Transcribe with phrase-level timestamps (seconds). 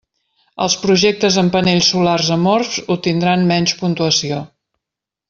[0.65, 4.41] Els projectes amb panells solars amorfs obtindran menys puntuació.